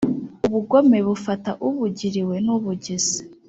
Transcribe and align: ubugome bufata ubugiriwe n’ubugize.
ubugome 0.45 0.97
bufata 1.07 1.51
ubugiriwe 1.67 2.35
n’ubugize. 2.45 3.17